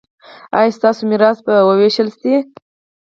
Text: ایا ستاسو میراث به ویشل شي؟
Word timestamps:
ایا 0.57 0.75
ستاسو 0.77 1.01
میراث 1.09 1.37
به 1.45 1.53
ویشل 1.79 2.09
شي؟ 2.19 2.35